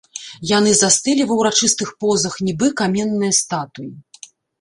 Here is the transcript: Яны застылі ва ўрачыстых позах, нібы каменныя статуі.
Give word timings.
Яны 0.51 0.71
застылі 0.77 1.27
ва 1.31 1.35
ўрачыстых 1.39 1.91
позах, 2.03 2.33
нібы 2.47 2.71
каменныя 2.81 3.37
статуі. 3.41 3.87